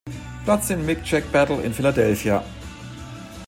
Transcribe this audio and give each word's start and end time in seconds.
Platz 0.45 0.71
im 0.71 0.83
Mic 0.83 1.03
Check 1.03 1.31
Battle 1.31 1.61
in 1.61 1.75
Philadelphia. 1.75 2.43